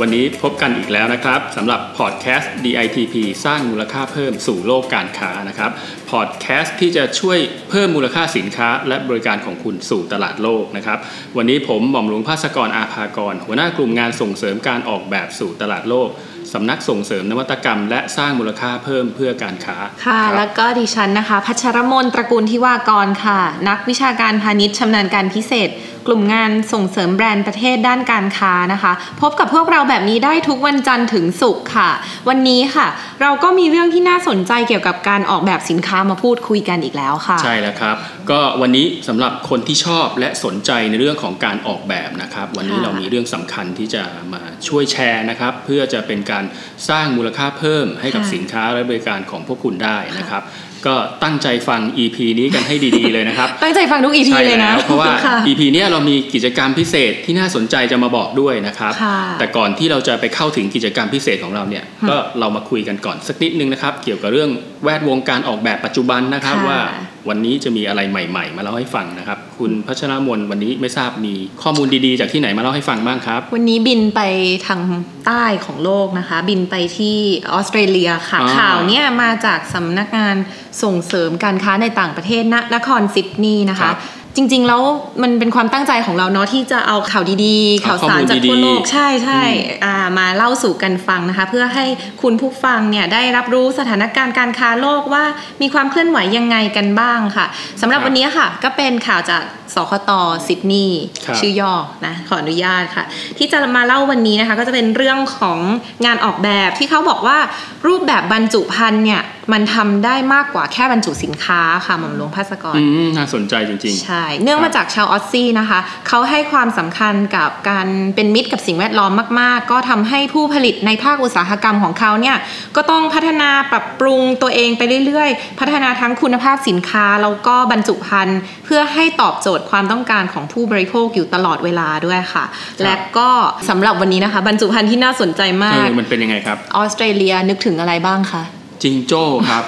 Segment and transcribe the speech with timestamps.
[0.00, 3.14] วันนี้พบกันอีกแล้วนะครับสำหรับพอดแคสต์ DITP
[3.44, 5.70] สร้างมูลค่าเพิ่มสู่โลกการค้านะครับ
[6.10, 7.38] พอดแคสต์ที่จะช่วย
[7.70, 10.98] เพิ่มมูลค่าสินค้า และบริการของคุณสู่ตลาดโลกนะครับ
[11.36, 16.08] วันนี้ผมหม่อมหลวงภาสกรอาภากร หัวหน้ากลุ่มงานส่งเสริมการออกแบบสู่ตลาดโลก
[16.52, 19.76] สำนักส่งเสริมนวัตกรรม และสร้างมูลค่าเพิ่มเพื่อการค้า
[20.06, 25.70] ค่ะรับแล้วก็ดิฉันนะคะ พัชรมนตระกูลทิวากรค่ะ นักวิชาการพาณิชย์ชำนาญการพิเศษ
[26.06, 28.92] กลุ่มงานส่งเสริมแบรนด์ประเทศด้านการค้านะคะ
[29.22, 31.90] พบกับพวกเราแบบนี้ได้ทุกวันจันทร์ถึงศุกร์ค่ะ
[32.28, 32.86] วันนี้ค่ะ
[33.22, 37.96] เราก็มีเรื่องที่น่าสนใจเกี่ยวกับการออกแบบสินค้ามาพูดคุยกันอีกแล้วค่ะ ใช่แล้วครับ
[38.30, 46.44] ก็วันนี้สำหรับคนที่ชอบและสนใจในเรื่องของการออกแบบนะครับ วันนี้ค่ะเรามีเรื่องสำคัญที่จะมาช่วยแชร์นะครับ เพื่อจะเป็นการ
[46.88, 50.42] สร้างมูลค่าเพิ่มให้กับสินค้าและบริการของพวกคุณได้นะครับ
[50.86, 64.50] ก็ตั้งใจฟัง EP นี้กันให้ดีๆเลยนะครับ ตั้งใจฟังทุกอีพีใช่เลยนะแล้วเพราะว่าค่ EP เนี้ยเรามีกิจกรรมพิเศษที่น่าสนใจจะมาบอกด้วยนะครับค่ะแต่ก่อนที่เราจะไปเข้าถึงกิจกรรมพิเศษของเราเนี่ยค่ะก็เรามาคุยกันก่อนสักนิดนึงนะครับ เกี่ยวกับเรื่อง
[64.84, 66.80] แวดวงการออกแบบปัจจุบันนะครับค่ะว่า
[67.28, 74.20] วันนี้จะมีอะไรใหม่ ๆ มาเล่าให้ฟังนะครับ คุณพัชรมนวันนี้ไม่ทราบมีข้อมูลดีๆ จากที่ไหนมาเล่าให้ฟังบ้างครับ วันนี้บินไป
[74.66, 74.80] ทาง
[75.26, 77.16] ใต้ของโลกนะคะ บินไปที่
[77.52, 80.36] ออสเตรเลียค่ะอ่าข่าวเนี่ยมาจากสำนักงาน
[80.82, 83.96] ส่งเสริมการค้าในต่างประเทศณนครซิดนีย์นะครัคะบ
[84.36, 84.82] จริง ๆ แล้ว
[85.22, 91.84] มันเป็นความตั้งใจของเราเนาะที่จะเอาข่าวดีๆเอาข่าวสารจากข้อมูลทั่วโลกดีๆใช่ใช่อืมอ่ามาเล่าสู่กันฟังนะคะ เพื่อให้
[92.22, 95.24] คุณผู้ฟังเนี่ยได้รับรู้สถานการณ์การค้าโลกว่า
[95.62, 97.46] มีความเคลื่อนไหวยังไงกันบ้างค่ะ
[97.80, 99.42] สำหรับวันนี้ค่ะ ก็เป็นข่าวจาก
[99.74, 100.10] สคต
[100.46, 101.72] ซิดนีย์ครับชื่อย่อ
[102.06, 103.04] นะขออนุญาตค่ะ
[103.38, 105.58] ที่จะมาเล่าวันนี้นะคะ ก็จะเป็นเรื่องของ
[106.04, 107.38] งานออกแบบที่เขาบอกว่า
[107.86, 122.36] รูปแบบบรรจุภัณฑ์เนี่ย มันทำได้มากกว่าแค่บรรจุสินค้าค่ะหม่อมหลวงภาสกรอืมน่าสนใจจริงใช่ เนื่องมาจากชาวออสซี่นะคะเขาให้ความสำคัญกับการเป็นมิตรกับสิ่งแวดล้อมมาก ๆ ก็ทำให้ผู้ผลิตในภาคอุตสาหกรรมของเขาเนี่ย
[122.76, 132.44] ก็ต้องพัฒนาปรับปรุงตัวเองไปเรื่อย ๆ พัฒนาทั้งคุณภาพสินค้าแล้วก็บรรจุภัณฑ์เพื่อให้ตอบโจทย์ความต้องการของผู้บริโภคอยู่ตลอดเวลาด้วยค่ะ
[132.82, 133.28] และก็
[133.68, 138.42] สำหรับวันนี้นะคะ บรรจุภัณฑ์ที่น่าสนใจๆมาเอกอมันเป็นยังไงครับออสเตรเลียนึกถึงอะไรบ้างคะ
[138.82, 139.62] จิงโจ้ครับ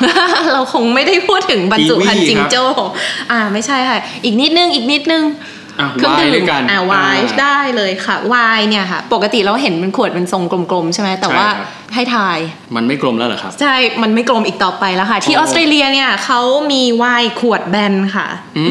[0.52, 2.64] เราคงไม่ได้พูดถึงบรรจุภัณฑ์กีวีจิงครับโจ้
[3.32, 5.24] อ่าไม่ใช่ค่ะ อีกนิดนึงอีกนิดนึง
[5.80, 12.38] อะเครื่องวายดื่ด้วมยกันอ่าวายอ่าได้เลยค่ะวายเนี่ยค่ะ ปกติเราเห็นเป็นขวดเป็นทรงกลมๆใช่ไหมแต่ว่าใช่ครับให้ทาย
[12.76, 16.40] มันไม่กลมแล้วเหรอครับ ใช่ มันไม่กลมอีกต่อไปแล้วค่ะ ที่อโอ้อสเตรเลียเนี่ยเขา
[16.72, 18.66] มีวายขวดแบนค่ะ อื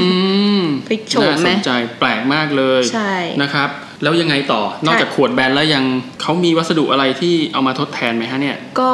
[0.57, 3.11] มพลิกโฉมน่าไหมสนใจแปลกมากเลยใช่
[3.41, 3.69] นะครับ
[4.03, 5.83] แล้วยังไงต่อนอกจากขวดแบนแล้วยัง
[6.21, 8.91] เขามีวัสดุอะไรที่เอามาทดแทนไหมฮะเนี่ย ก็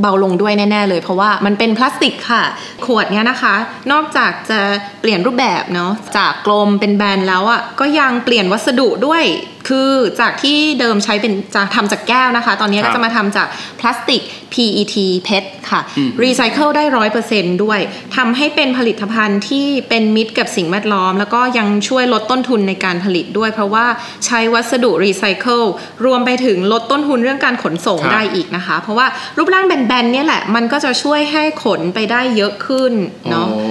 [0.00, 2.44] เบาลงด้วยแน่ ๆ เลย เพราะว่ามันเป็นพลาสติกค่ะ
[2.86, 3.54] ขวดเนี้ยนะคะ
[3.92, 4.58] นอกจากจะ
[5.00, 9.24] เปลี่ยนรูปแบบเนาะจากกลมเป็นแบนแล้วอะ่ะก็ยังเปลี่ยนวัสดุด้วย
[9.68, 9.90] คือ
[10.20, 13.48] จากที่เดิมใช้เป็นจะทำจากแก้วนะคะ ตอนนี้ครัก็บจะมาทำจาก
[13.80, 14.96] พลาสติก PET
[15.26, 17.80] PET ค่ะอืมรีไซเคิลได้ร้อยเปอร์เซ็นต์ด้วย
[18.16, 23.86] ทำให้เป็นผลิตภัณฑ์ที่เป็นมิตรกับสิ่งแวดล้อม แล้วก็ยังช่วยลดต้นทุนในการผลิตด้วย เพราะว่า
[24.26, 25.62] ใช้วัสดุรีไซเคิล
[26.04, 29.06] รวมไปถึงลดต้นทุนเรื่องการขนส่งครับได้อีกนะคะ เพราะว่า
[29.38, 32.92] รูปร่างแบนๆเนี่ยแหละมันก็จะช่วยให้ขนไปได้เยอะขึ้น
[33.30, 33.62] เนาะโอ้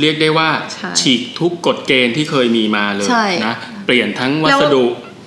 [0.00, 3.54] เรียกได้ว่าใช่ฉีกทุกกฎเกณฑ์ที่เคยมีมาเลยใช่นะ
[3.86, 4.84] เปลี่ยนทั้งวัสดุ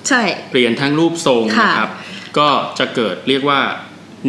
[0.10, 1.90] ใช่เปลี่ยนทั้งรูปทรงค่ะนะครับ
[2.38, 3.62] ก็จะเกิดเรียกว่า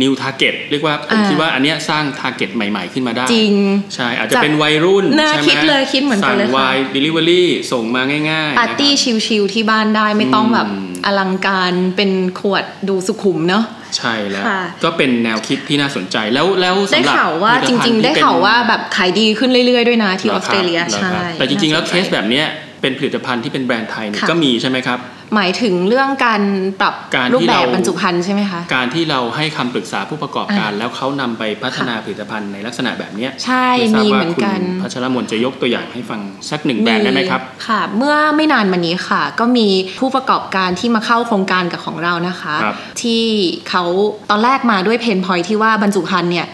[0.02, 3.54] new target เรียกว่าผมอ่าคิดว่าอันเนี้ยสร้าง target ใหม่ ๆ ขึ้นมาได้ จริง
[3.94, 7.42] ใช่ อาจจะจากเป็นวัยรุ่นน่าใช่ไหมคิดเลยคิดเหมือนกันเลยสั่งค่ะวาย delivery
[7.72, 13.64] ส่งมาง่ายๆปาร์ตี้นะครับชิลๆที่บ้านได้ไม่ต้องแบบอืมอลังการเป็นขวดดูสุขุมเนาะ
[13.96, 22.46] ใช่แล้วค่ะก็เป็นแนวคิดที่น่าสนใจแล้วแล้วได้สำหรับข่าวว่าผลิตจภัณฑ์ริง ๆ ได้ที่เป็นข่าวว่าแบบขายดีขึ้นเรื่อยๆด้วยนะที่ออสเตรเลียหคบใช่แต่จริงๆแล้วน่าสเคนใจสแบบเนี้ย
[22.81, 24.99] เป็นผลิตภัณฑ์ที่เป็นแบรนด์ไทยเนี่ยค่ะก็มีใช่ไหมครับ
[25.34, 26.43] หมายถึงเรื่องการ
[26.81, 36.20] ปรับการที่รูปแบบเราบรรจุภัณฑ์ใช่ไหมคะการที่เราให้คำปรึกษาผู้ประกอบการอะแล้วเขานำไปพัฒนาผลิตภัณฑ์ในลักษณะแบบเนี้ยใช่ไทราบมีว่าเหมือนกันคุณพัชรมนจะยกตัวอย่างให้ฟัง
[36.50, 39.69] สักหนึ่งแบรนด์ได้ไหมครับค่ะ เมื่อไม่นานมานี้ค่ะ ก็มี
[39.99, 43.23] ผู้ประกอบการที่มาเข้าโครงการกับของเรานะคะครับที่
[43.69, 43.84] เขา
[44.31, 46.46] ตอนแรกมาด้วยเพนพอยที่ว่าบรรจุภัณฑ์เนี่ย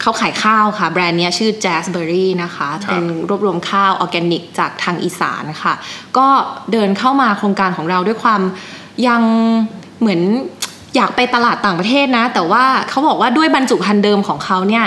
[0.00, 5.74] เขาขายข้าวค่ะ แบรนด์เนี้ยชื่อ Jazzberry นะคะครับเป็นรวบรวมข้าวออร์แกนิกจากทางอีสานค่ะ
[6.18, 6.26] ก็
[6.72, 8.40] เดินเข้ามาโครงการของเราด้วยความ
[9.06, 9.22] ยัง
[10.00, 10.20] เหมือน
[10.96, 14.84] อยากไปตลาดต่างประเทศนะ แต่ว่าเขาบอกว่าด้วยบรรจุภัณฑ์เดิมของเขาเนี่ย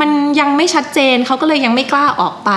[0.00, 0.10] มัน
[0.40, 2.50] ยังไม่ชัดเจนเขาก็เลยยังไม่กล้าออกไป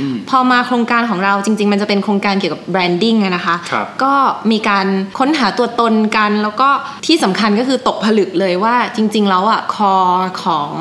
[0.00, 4.14] อืมพอมาโครงการของเราจริง ๆ มันจะเป็นโครงการเกี่ยวกับแบรนดิ้งอะนะคะครับก็
[4.50, 4.86] มีการ
[5.18, 6.68] ค้นหาตัวตนกัน แล้วก็
[7.06, 9.94] ที่สำคัญก็คือตกผลึกเลยว่าจริง ๆ แล้วอะคอ
[10.44, 10.72] ของ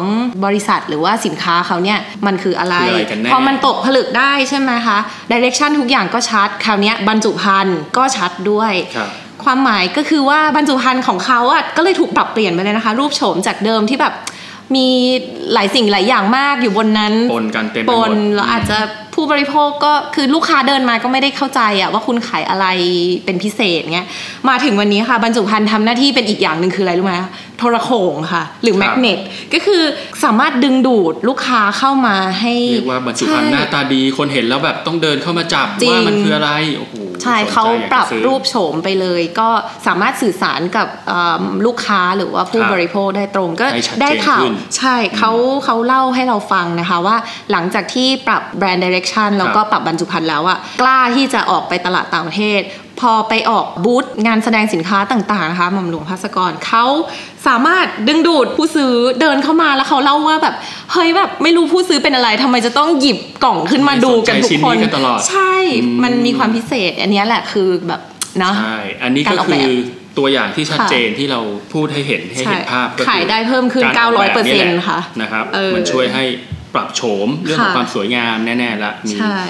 [0.45, 4.97] บริษัทหรือว่าสินค้าเขาเนี่ยมันคืออะไรคืออะไรกันแน่พอมันตกผลึกได้ใช่ไหมคะ
[5.31, 9.11] ดิเรกชันทุกอย่างก็ชัดคราวเนี้ยบรรจุภัณฑ์ก็ชัดด้วยครับ
[9.43, 14.13] ความหมายก็คือว่าบรรจุภัณฑ์ของเขาอะก็เลยถูกปรับเปลี่ยนไปเลยนะคะ รูปโฉมจากเดิมที่แบบ
[14.75, 14.87] มี
[15.53, 18.77] หลายสิ่งหลายอย่างมากอยู่บนนั้นปนกันเต็มไปปหมดนแล้วอาจจะ
[19.15, 22.65] ผู้บริโภคก็คือลูกค้าเดินมาก็ไม่ได้เข้าใจอะว่าคุณขายอะไร
[23.25, 24.07] เป็นพิเศษเงี้ย
[24.49, 27.15] มาถึงวันนี้ค่ะบรรจุภัณฑ์ทำหน้าที่เป็นอีกอย่างหนึ่งคืออะไรรู้ไหม
[27.59, 29.19] โทรโขงค่ะ หรือครับแมกเนต
[29.53, 29.83] ก็คือ
[30.23, 39.49] สามารถดึงดูดลูกค้าเข้ามาให้เรียกว่าบรรจุภัณฑ์หน้าตาดีคนเห็นแล้วแบบต้องเดินเข้ามาจับจริงว่ามันคืออะไรโอ้โหใช่สนใจเขาอยกจะปรับซื้อรูปโฉมไปเลย ก็
[39.87, 45.31] สามารถสื่อสารกับเอิ่มลูกค้าหรือว่าผู้ครับบริโภคได้ตรงก็ให้ชัดเจนได้ข่าวขึ้นใช่เขา
[45.65, 47.17] เขาเล่าให้เราฟังนะคะว่า
[47.51, 52.61] หลังจากที่ปรับแบรนด์ดิเรกชันแล้วก็ปรับบรรจุภัณฑ์แล้วอะกล้าที่จะออกไปตลาดต่างประเทศ
[53.03, 56.85] พอไปออกบูธงานแสดงสินค้าต่างๆนะคะหม่อมหลวงพัสกรเขา
[57.47, 58.91] สามารถดึงดูดผู้ซื้อ
[59.21, 60.55] เดินเข้ามาแล้วเขาเล่าว่าแบบ
[60.93, 65.53] เฮ้ยแบบไม่รู้ผู้ซื้อเป็นอะไรทำไมจะต้องหยิบกล่องขึ้นมาดูกันทุกสนใจชิ้นคนนี้กันตลอดใช่
[65.83, 68.01] อืมมันมีความพิเศษ อันเนี้ยแหละคือแบบ
[68.39, 69.71] เนาะใช่อันนี้การก็ออกแบคืบอ
[70.17, 71.41] ตัวอย่างที่ชัดเจนที่เรา
[71.73, 76.23] พูดให้เห็นให้เห็นภาพก็คือขายได้เพิ่มขึ้นกออกแบบแหละ900%ค่ะนะครับเออมันช่วยให้
[76.75, 79.41] ปรับโฉมเรื่องของค่ะความสวยงามแน่ๆละมีใช่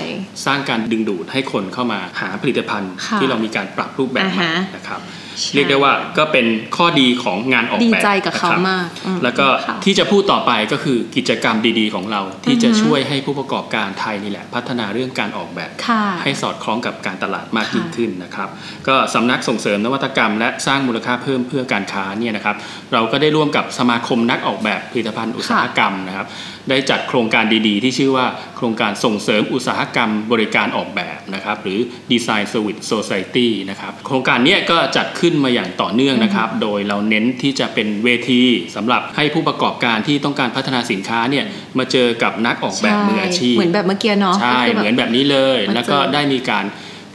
[0.46, 6.46] สร้างการดึงดูดให้คนเข้ามาหาผลิตภัณฑ์ค่ะที่เรามีการปรับรูปแบบอ่าใหม่ฮะนะครับใช่ เรียกได้ว่าก็เป็น
[6.78, 18.50] ข้อดีของงานออกแบบดีใจกับเขานะครับมากอืมแล้วก็ค่ะที่จะพูดต่อไปก็คือกิจกรรมดีๆของเรา ที่จะอือฮึช่วยให้ผู้ประกอบการไทยนี่แหละ พัฒนาเรื่องการออกแบบค่ะให้สอดคล้องกับการตลาดมากค่ะยิ่งขึ้นนะครับ
[18.88, 22.56] ก็สำนักส่งเสริมนวัตกรรม และสร้างมูลค่าเพิ่มเพื่อการค้าเนี่ยนะครับ
[22.94, 26.28] เราก็ได้ร่วมกับสมาคมนักออกแบบผลิตภัณฑ์อุตสาหกรรมนะครับ
[26.70, 28.26] ได้จัดโครงการดีๆ ที่ชื่อว่า
[28.58, 31.80] โครงการส่งเสริมอุตสาหกรรมบริการออกแบบนะครับ หรือ
[32.12, 38.44] Design Service Society นะครับ โครงการเนี้ยก็จัดขึ้นมาอย่างต่อเนื่องนะครับ โดยเราเน้นที่จะเป็นเวที
[38.76, 41.46] สำหรับให้ผู้ประกอบการที่ต้องการพัฒนาสินค้าเนี่ย
[41.78, 46.66] มาเจอกับนักออกแบบมืออาชีพ เหมือนแบบเมื่อกี้เนาะใช่ก็คืเหมือนแบบนี้เลยมาแล้วก็เจอได้มีการ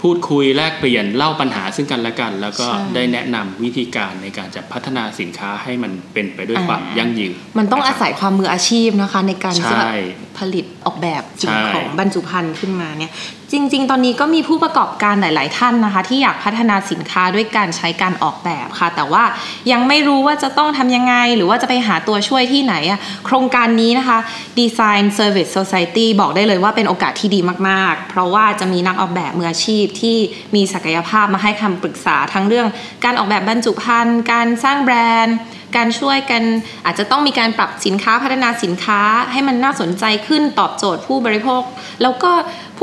[0.02, 9.96] พูดคุยแลกเปลี่ยนเล่าปัญหาซึ่งกันและกัน แล้วก็ใช่ได้แนะนำวิธีการในการจะพัฒนาสินค้าให้มันเป็นไปด้วยอ่าความยั่งยืน มันต้องะคอารับศัยความมืออาชีพนะคะ ในการที่จะแบบใช่
[10.38, 13.12] ผลิตออกแบบสิ่งใช่ของบรรจุภัณฑ์ขึ้นมาเนี่ย
[13.52, 19.24] จริง ๆ ตอนนี้ก็มีผู้ประกอบการหลาย ๆ ท่านนะคะ ที่อยากพัฒนาสินค้าด้วยการใช้การออกแบบค่ะ แต่ว่า
[19.72, 24.18] ยังไม่รู้ว่าจะต้องทำยังไง หรือว่าจะไปหาตัวช่วยที่ไหนอะโครงการนี้นะคะ
[24.60, 30.18] Design Service Society บอกได้เลยว่าเป็นโอกาสที่ดีมาก ๆ เพราะว่าจะมีนักออกแบบมืออาชีพที่
[30.54, 32.68] มีศักยภาพมาให้คำปรึกษาทั้งเรื่อง
[33.04, 35.36] การออกแบบบรรจุภัณฑ์การสร้างแบรนด์
[35.76, 36.42] การช่วยกัน
[36.84, 39.00] อาจจะต้องมีการปรับสินค้าพัฒนาสินค้า
[39.32, 41.62] ให้มันน่าสนใจขึ้นตอบโจทย์ผู้บริโภค
[42.02, 42.32] แล้วก็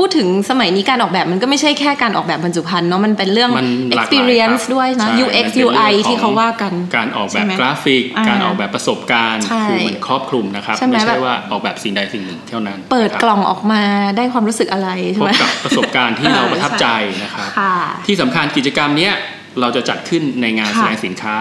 [0.00, 13.82] พูดถึงสมัยนี้การออกแบบมันก็ไม่ใช่แค่การออกแบบบรรจุภัณฑ์เนาะมันเป็นเรื่องมันหลากหลาย experience ครับด้วยนะใช่ UX มันเป็นเรื่อง UI ของที่เขาว่ากัน การออกแบใช่ไหมกราฟิกอ่าการออกแบบประสบการณ์ใช่คือมันครอบคลุมนะครับใช่ไหมไม่ใช่แบบว่าออกแบบสิ่งใดสิ่งหนึ่งเท่านั้น เปิดนะครับกล่องออกมา
[14.16, 16.86] ได้ความรู้สึกอะไรใช่ไหมพบกับประสบการณ์ที่เราประทับใจ
[17.22, 17.74] นะครับค่ะ
[18.06, 19.12] ที่สำคัญกิจกรรมเนี้ย
[19.60, 21.36] เราจะจัดขึ้นในงานค่ะแสดงสินค้า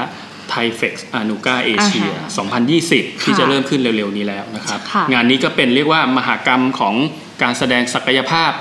[0.50, 2.30] THAIFEX Anuga Asia อ่าฮะ
[3.16, 6.96] 2020 ที่ค่ะจะเริ่มขึ้นเร็ว ๆ นี้แล้วนะครับค่ะงานนี้ก็เป็นเรียกว่ามหกรรมของ
[7.42, 8.52] การแสดงศักยภาพ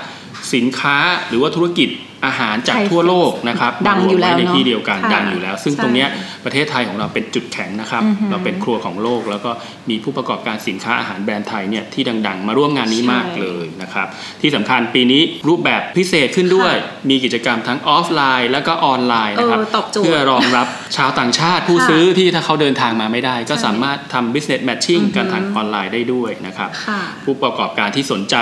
[0.53, 0.97] สินค้า
[1.27, 1.89] หรือว่าธุรกิจ
[2.25, 6.09] อาหารจาก Thai ทั่วโลกนะครับดังอยู่แล้วมารมไในเนอะที่เดียวกันค่ะดังอยู่แล้ว ซึ่งใช่ตรงเนี้ย
[6.45, 9.51] ประเทศไทยของเราเป็นจุดแข็งนะครับอือหือเราเป็นครัวของโลก แล้วก็
[9.89, 14.07] มีผู้ประกอบการสินค้าอาหารแบรนด์ไทยเนี่ยที่ดัง ๆ มาร่วมงานนี้ใช่มากเลยนะครับ
[14.41, 20.67] ที่สำคัญปีนี้รูปแบบพิเศษขึ้นด้วยค่ะมีกิจกรรมทั้งออฟไลน์ แล้วก็ออนไลน์นะครับเออตอบโจทย์เพื่อรองรับ
[20.97, 28.35] ชาวต่างชาติผู้ค่ะซื้อที่ถ้าเขาเดินทางมาไม่ได้ ก็ใช่สามารถทำ business matching อือหือกันทางออนไลน์ได้ด้วยนะครับค่ะผู้ประกอบการที่สนใจ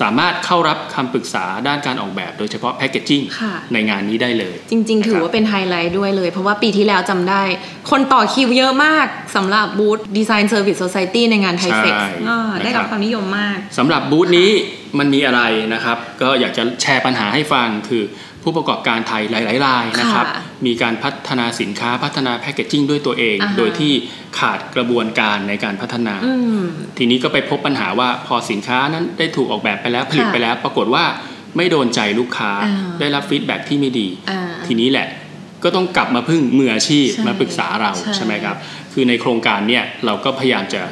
[0.00, 7.42] สามารถเข้ารับคำปรึกษาด้านการออกแบบ โดยเฉพาะแพ c เกจจิ้งค่ะในงานนี้ได้เลย จริง ๆ ถือว่าเป็นไฮไลท์ด้วยเลย เพราะว่าปีที่แล้วจำได้
[7.90, 9.06] คนต่อคิวเยอะมาก
[9.36, 11.92] สำหรับบูธ Design Service Society ในงาน THAIFEX
[12.24, 14.50] ใช่ได้รับนะครับความนิยมมากสำหรับบูธนี้
[14.98, 15.42] มันมีอะไร
[15.74, 18.04] นะครับ ก็อยากจะแชร์ปัญหาให้ฟังคือ
[18.46, 23.92] ผู้ประกอบการไทยหลาย ๆ รายนะครับค่ะมีการพัฒนาสินค้าพัฒนาแพ c เกจจิ้งด้วยตัวเองอ่าฮะโดยที่
[24.38, 26.62] ขาดกระบวนการในการพัฒนาอืม
[26.98, 31.04] ทีนี้ก็ไปพบปัญหาว่าพอสินค้านั้นได้ถูกออกแบบไปแล้วผลิตค่ะไปแล้ว ปรากฏว่า
[31.56, 35.08] ไม่โดนใจลูกค้าอ่าได้รับฟีดแบ็กที่ไม่ดีอ่าทีนี้แหละ
[35.64, 38.56] ก็ต้องกลับมาพึ่งมืออาชีพใช่มาปรึกษาเราใช่ใช่ไหมครับ
[38.92, 40.82] คือในโครงการเนี่ยเราก็พยายามจะ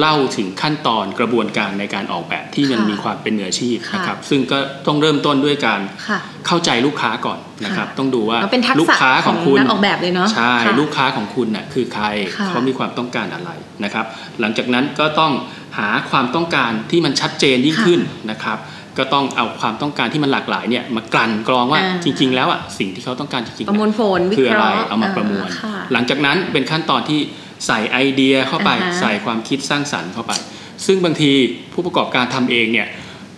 [0.00, 12.04] เล่าถึงขั้นตอนกระบวนการในการออกแบบที่มันค่ะมีความเป็นมืออาชีพค่ะนะครับ ซึ่งก็ต้องเริ่มต้นด้วยการค่ะเข้าใจลูกค้าก่อนนะครับค่ะต้องดูว่าแล้วเป็นทักษะลูกค้าของคุณของนักออกแบบเลยเนอะใช่ค่ะลูกค้าของคุณน่ะคือใคร
[12.38, 13.50] ค่ะเขามีความต้องการอะไร
[13.84, 14.06] นะครับ
[14.40, 15.32] หลังจากนั้นก็ต้อง
[15.78, 18.58] หาความต้องการที่มันชัดเจนยิ่งค่ะขึ้นนะครับ
[18.98, 27.20] ก็ต้องเอาความต้องการที่มันหลากหลายเนี่ยมากลั่นกรองว่าอ่าจริง ๆ แล้วอะสิ่งที่เขาต้องการจริงๆประมวลผลวิคือเคอะไรราะห์เอามาประมวลอ่ค่ะหลังจากนั้นเป็นขั้นตอนที่
[27.66, 30.32] ใส่ไอเดียเข้าไปอ่าฮะใส่ความคิดสร้างสรรค์เข้าไป
[30.86, 31.32] ซึ่งบางที
[31.72, 32.88] ผู้ประกอบการทำเองเนี่ย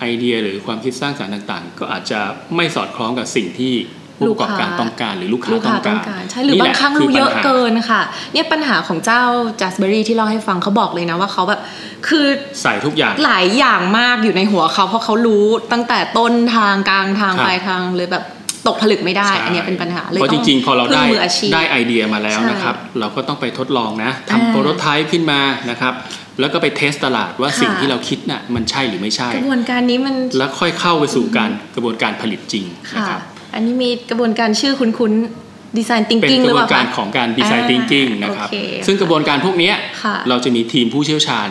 [0.00, 2.20] ไอเดียหรือความคิดสร้างสรรค์ต่างๆ ก็อาจจะ
[2.56, 3.75] ไม่สอดคล้องกับสิ่งที่
[4.18, 9.23] ผู้ประกอบการต้องการหรือลูกค้าลูกต้ค้าองต้กาองรการใช่หรือบางครั้งนี่รู้แหละเยอะคืปัญหาเกินค่ะ เนี่ยปัญหาของเจ้า
[9.61, 11.61] Jazzberry ที่เล่าให้ฟังเขาบอกเลยนะว่าเขาแบบ
[12.08, 12.26] คือ
[12.62, 18.25] ใส่ทุกอย่างหลายอย่างมากอยู่ในหัวเขาเพราะเขารู้ตั้งแต่ต้นทางกลางทางครับปลายทางเลยแบบ
[18.66, 25.94] ตกผลึกไม่ได้ใช่อันเนี้ยเป็นปัญหาเลยเพราะจต้ริงๆ พอเราได้พึ่มืออาชีพได้ไอเดียมาแล้วใช่นะครับ เราก็ต้องไปทดลองนะอ่าทำโปรโตไทป์ขึ้นมานะครับ
[26.40, 33.20] แล้วก็ไปเทสตลาดว่าค่ะสิ่งที่เราคิดน่ะมันใช่หรือไม่ใช่ กระบวนการนี้มันแล้วค่อยเข้าไปสู่การกระบวนการผลิตจริงนะค่ะครับ
[33.56, 41.48] อันนี้มีกระบวนการชื่อคุ้นๆ design เป็น thinking กหรืระอบเปวนล่าการคะของการดีไซน์อ่า thinking นะครับโอเคซึ่งกระบวนการพวกเนี้ยค่ะเราจะมีทีมผู้เชี่ยวชาญ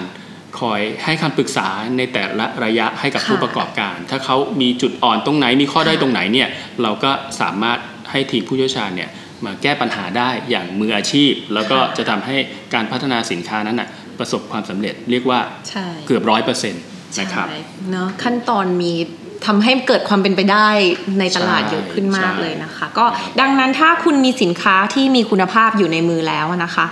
[0.60, 6.48] คอยให้คำปรึกษาในแต่ละระยะให้กับค่ะผู้ประกอบการ ถ้าเขามีจุดอ่อนตรงไหนมีข้อได้อยค่ะตรงไหนเนี่ย
[6.84, 7.80] เราก็สามารถ
[8.12, 9.10] ให้ทีมผู้เชี่ยวชาญเนี่ย
[9.46, 12.38] มาแก้ปัญหาได้อย่างมืออาชีพ แล้วก็จะทำให้
[12.74, 16.84] การพัฒนาสินค้านั้นนะประสบความสำเร็จเรียกว่าใช่เกือบร้อยเปอร์เซ็นต์
[17.20, 17.60] นะครับใช่
[17.92, 18.94] เนาะขั้นตอนมี
[19.46, 20.68] ทำให้เกิดความเป็นไปได้
[21.20, 23.06] ในตลาดเยอะขึ้นมากเลยนะคะ ก็
[23.40, 26.86] ดังนั้นถ้าคุณมีสินค้าที่มีคุณภาพอยู่ในมือแล้วนะคะ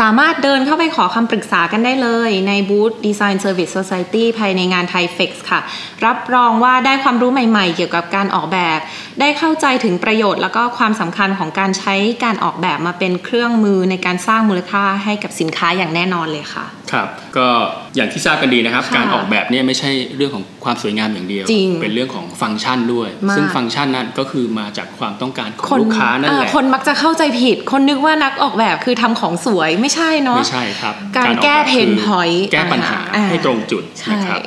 [0.00, 5.60] สามารถเดินเข้าไปขอคำปรึกษากันได้เลยในบูธ Design Service Society ภายในงาน Thai Fex ค่ะ
[6.06, 8.78] รับรองว่าได้ความรู้ใหม่ๆ เกี่ยวกับการออกแบบ
[9.20, 17.48] ได้เข้าใจถึงประโยชน์ แล้วก็ความสำคัญของการใช้การออกแบบมาเป็นเครื่องมือในการสร้างมูลค่าให้กับสินค้าอย่างแน่นอนเลยค่ะ ครับ ก็
[17.96, 34.40] อย่างที่ทราบกันดีนะครับค่ะการออกแบบเนี่ยไม่ใช่เรื่องของความสวยงามอย่างเดียวจริงเป็นเรื่องของฟังก์ชันด้วยมากซึ่งฟังก์ชันนั้นก็คือมาจากความต้องการของคนลูกค้านั่นแหเอ่อละคนมักจะเข้าใจผิด คนนึกว่านักออกแบบคือทำของสวยไม่ใช่เนาะไม่ใช่ครับ การออแก้แบบเพนคือ point แก้ปัญหาอ่าให้ตรงจุดใช่นะครับ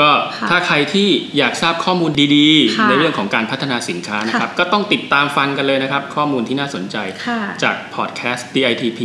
[0.00, 2.48] ก็ค่ะถ้าใครที่อยากทราบข้อมูลดี
[2.78, 9.00] ค่ะๆในเรื่องของการพัฒนาสินค้านะครับ ก็ต้องติดตามฟังกันเลยนะครับ ข้อมูลที่น่าสนใจค่ะจากพอดแคสต์ DITP